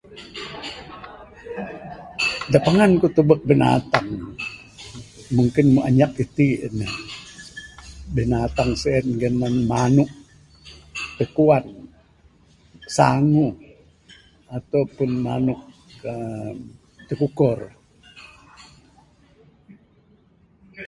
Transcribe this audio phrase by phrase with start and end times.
[2.51, 4.09] Da pangan ku tubek binatang
[5.37, 6.93] mungkin mbuh anyap itin neh.
[8.15, 10.09] Binatang sien biganan manuk
[11.23, 11.65] ukuan,
[12.97, 13.53] sanguh,
[14.57, 15.59] ataupun manuk
[16.11, 16.51] aaa
[17.07, 17.59] tikukor.